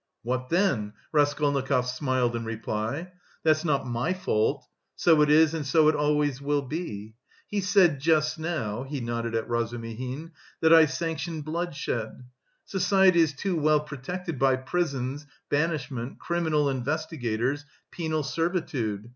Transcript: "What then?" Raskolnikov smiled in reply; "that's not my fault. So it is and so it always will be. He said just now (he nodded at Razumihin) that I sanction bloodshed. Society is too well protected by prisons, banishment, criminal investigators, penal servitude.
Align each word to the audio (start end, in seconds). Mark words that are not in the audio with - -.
"What 0.23 0.49
then?" 0.49 0.93
Raskolnikov 1.11 1.85
smiled 1.85 2.35
in 2.35 2.43
reply; 2.43 3.11
"that's 3.43 3.63
not 3.63 3.85
my 3.85 4.13
fault. 4.13 4.65
So 4.95 5.21
it 5.21 5.29
is 5.29 5.53
and 5.53 5.63
so 5.63 5.89
it 5.89 5.95
always 5.95 6.41
will 6.41 6.63
be. 6.63 7.13
He 7.45 7.61
said 7.61 7.99
just 7.99 8.39
now 8.39 8.81
(he 8.81 8.99
nodded 8.99 9.35
at 9.35 9.47
Razumihin) 9.47 10.31
that 10.59 10.73
I 10.73 10.87
sanction 10.87 11.41
bloodshed. 11.43 12.23
Society 12.65 13.19
is 13.19 13.33
too 13.33 13.55
well 13.55 13.81
protected 13.81 14.39
by 14.39 14.55
prisons, 14.55 15.27
banishment, 15.51 16.17
criminal 16.17 16.67
investigators, 16.67 17.63
penal 17.91 18.23
servitude. 18.23 19.07